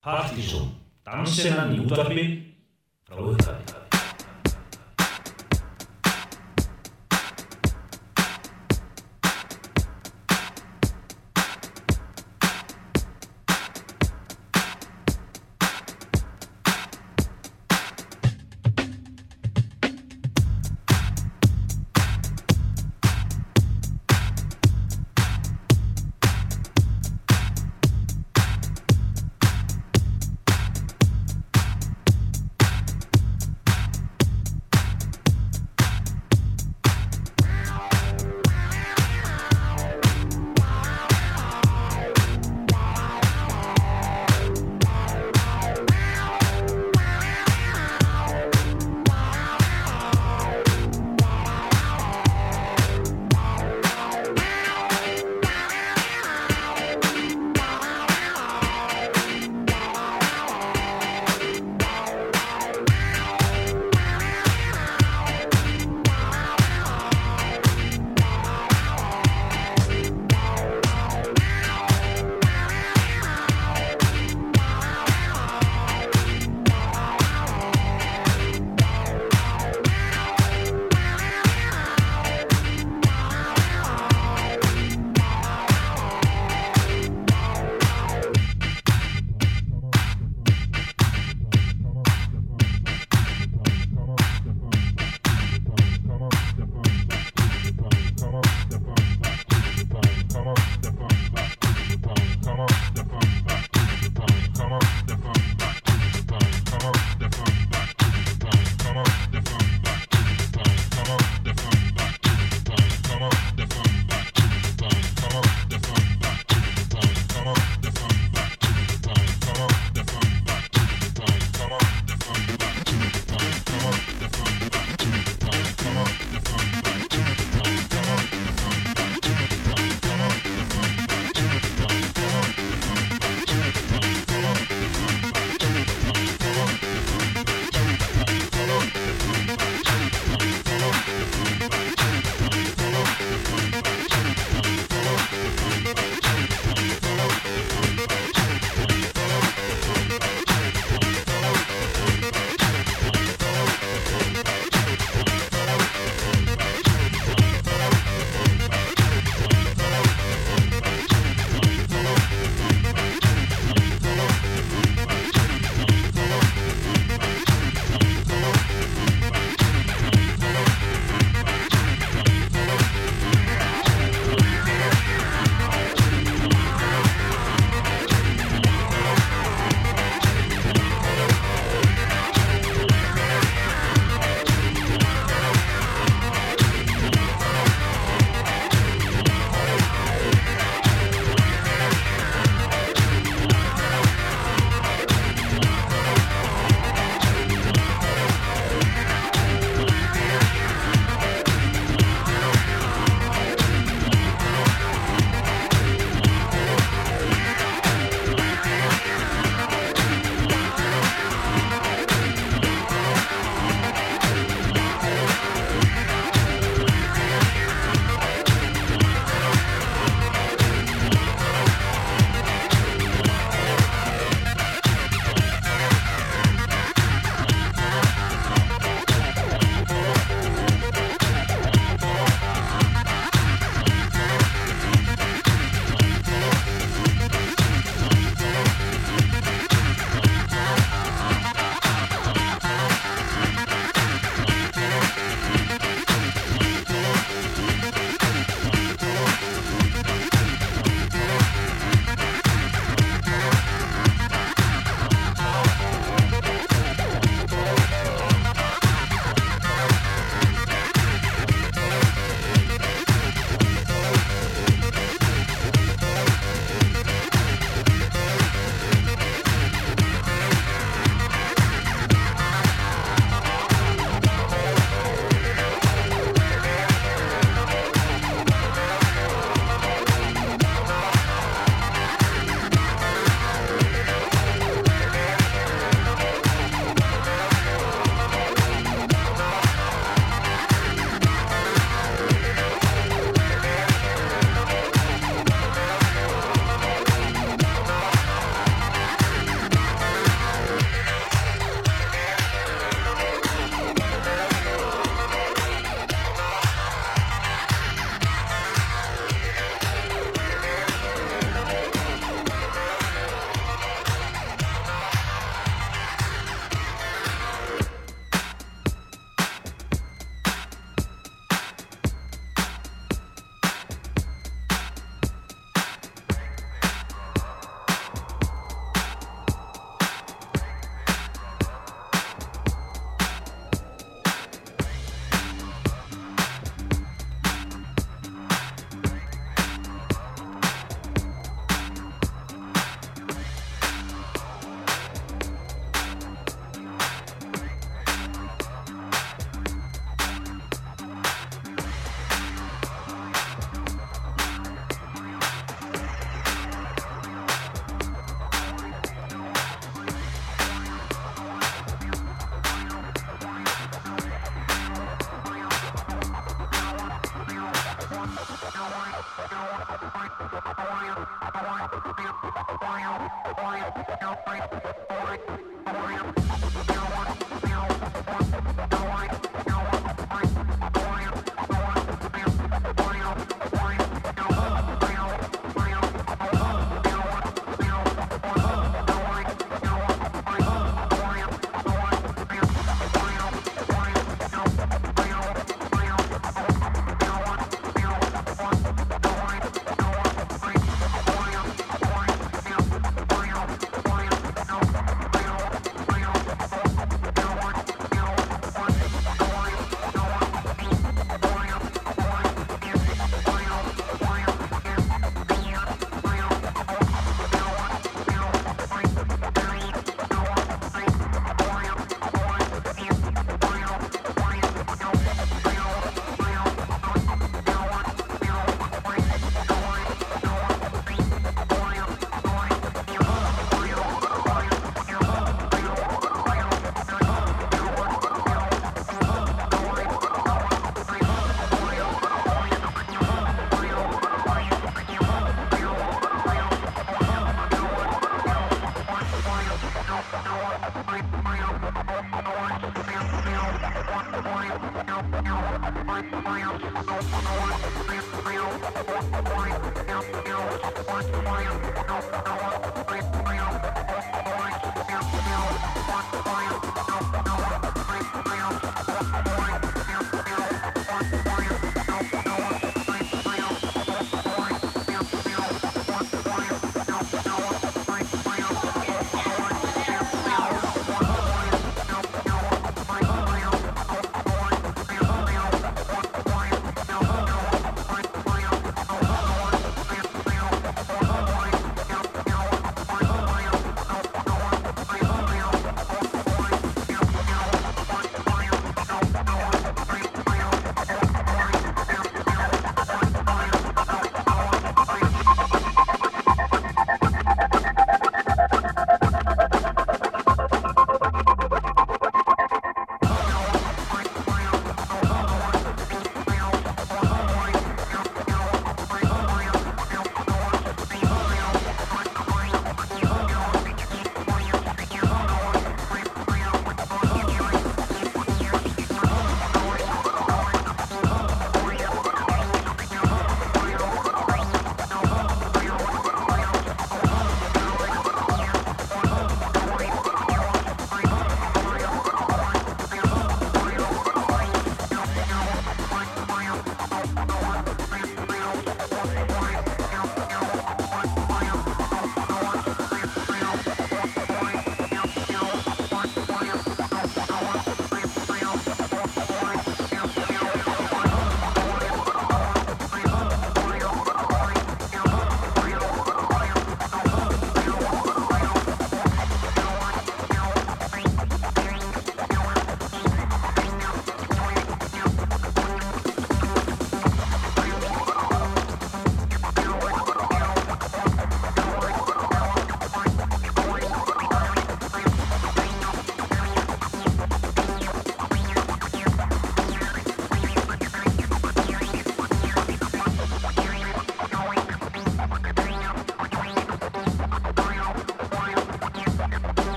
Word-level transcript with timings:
Partíson, 0.00 0.70
dansinnan 1.04 1.74
í 1.76 1.82
útarpi 1.84 2.22
frá 3.04 3.20
upphafi. 3.20 3.69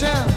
Yeah. 0.00 0.29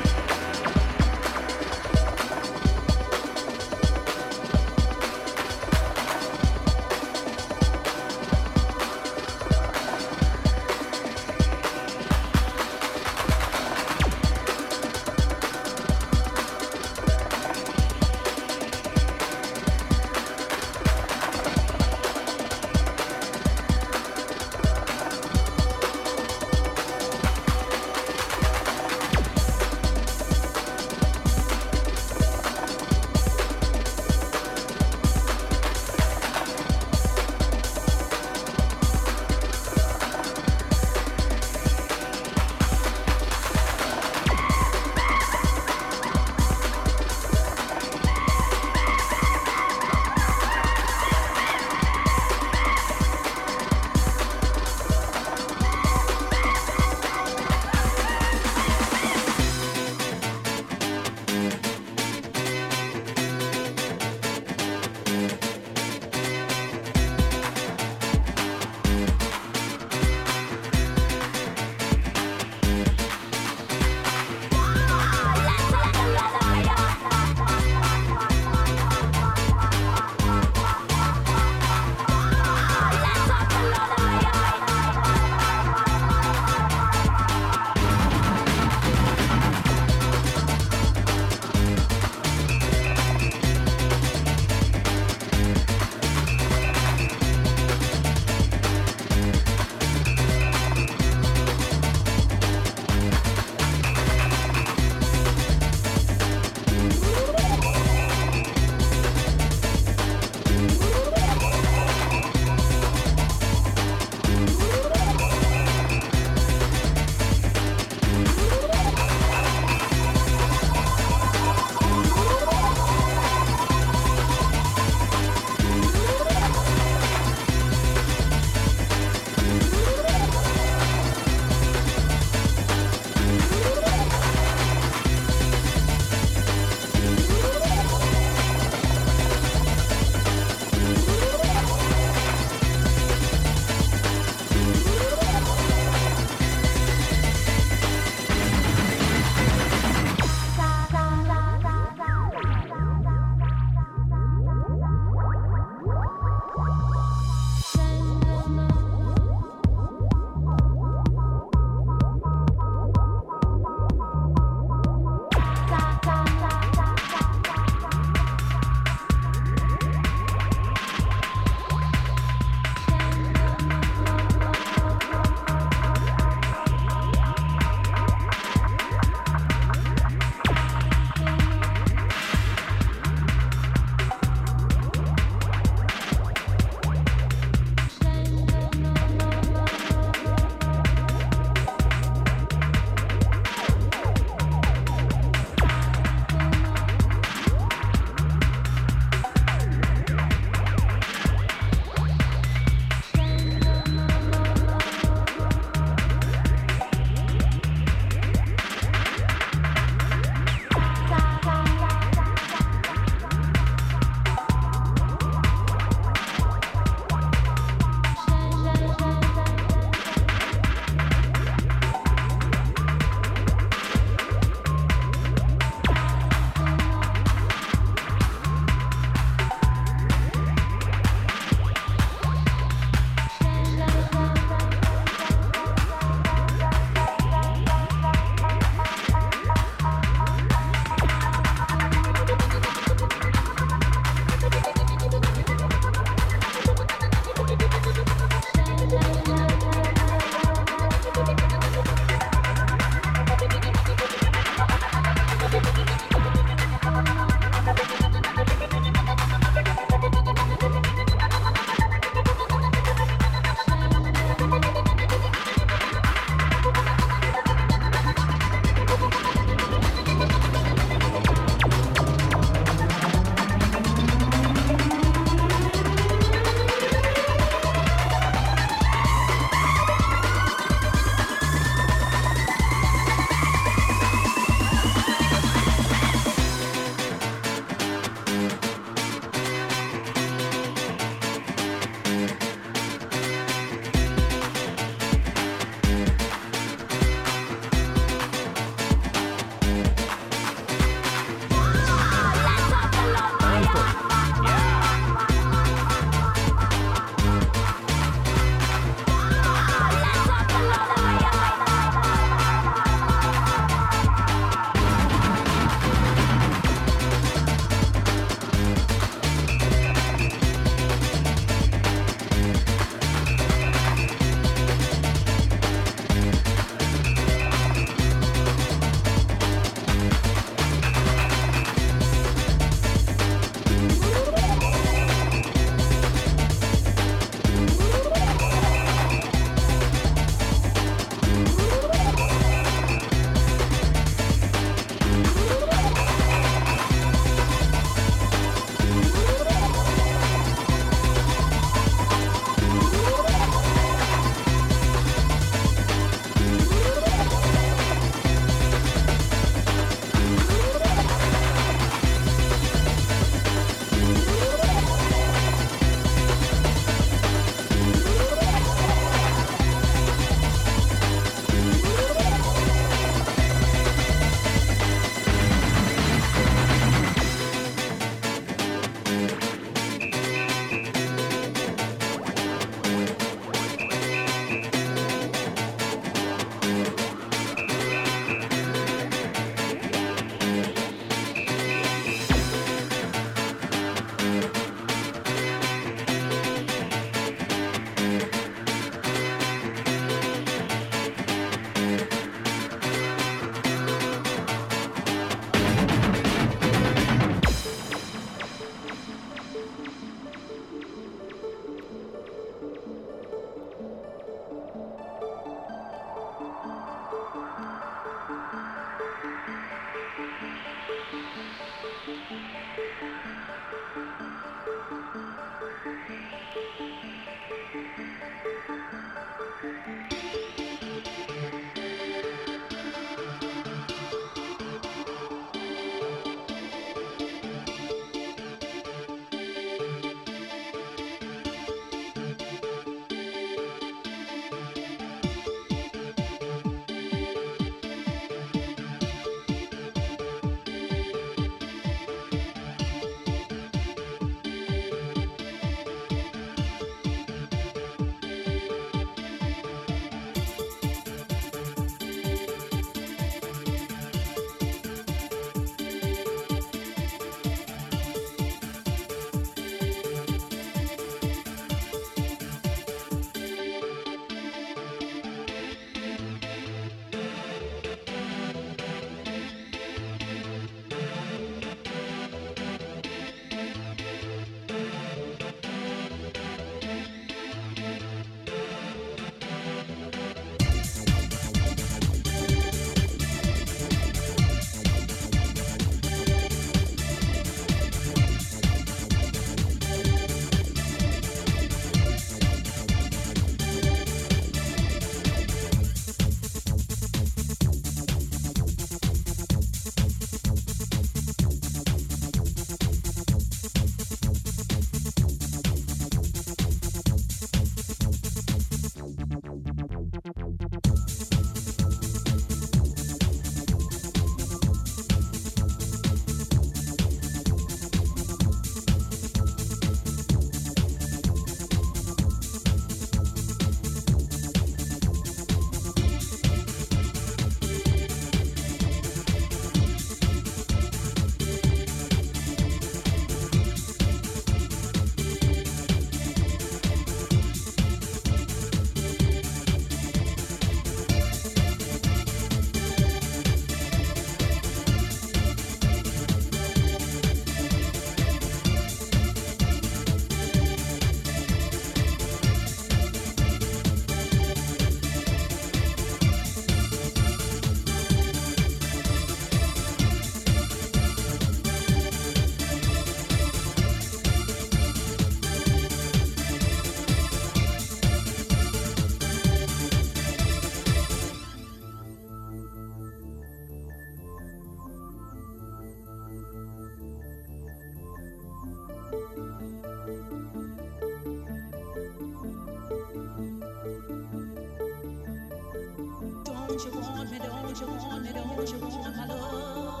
what 596.74 596.84
you 596.84 596.90
want 597.00 597.30
me, 597.30 597.38
the 597.38 597.44
what 597.44 597.80
you 597.80 597.86
want 597.86 598.24
me, 598.24 598.32
the 598.32 598.40
what 598.40 598.68
you 598.68 598.78
want, 598.78 599.16
my 599.16 599.26
love. 599.26 600.00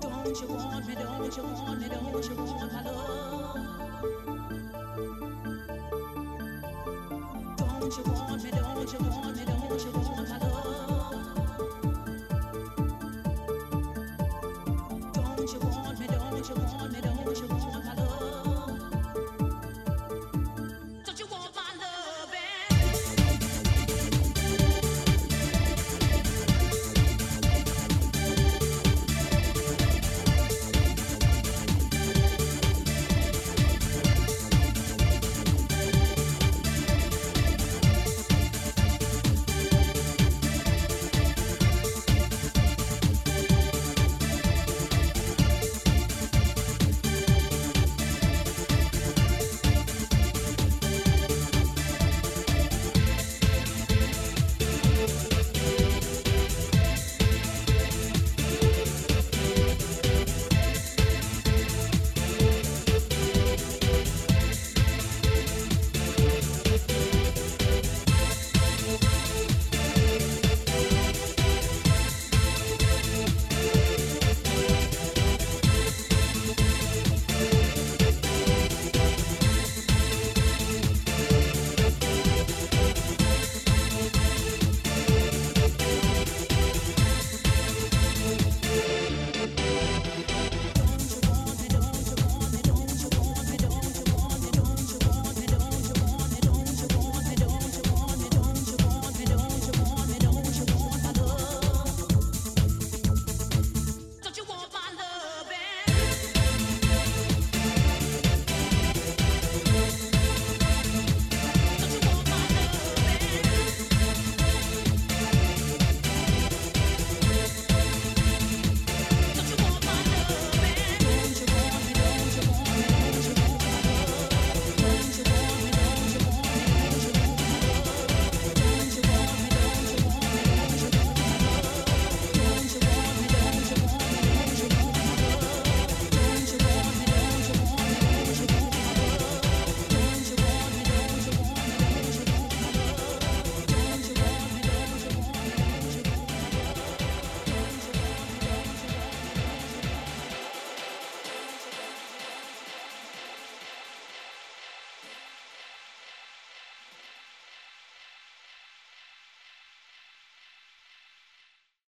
Don't 0.00 0.40
you 0.40 0.46
want 0.48 0.88
me, 0.88 0.94
the 0.96 1.04
what 1.04 1.36
you 1.36 1.42
want 1.44 1.80
me, 1.80 1.88
the 1.88 1.94
what 1.94 2.28
you 2.28 2.34
want, 2.34 2.72
my 2.72 2.82
love. 2.82 3.56
Don't 7.56 7.96
you 7.96 8.02
want 8.12 8.42
me, 8.42 8.50
the 8.50 8.58
what 8.58 8.92
you 8.92 8.98
want 8.98 9.36
me, 9.36 9.44
the 9.44 9.52
what 9.52 9.84
you 9.84 9.90
want, 9.92 10.28
my 10.28 10.38
love. 10.38 10.93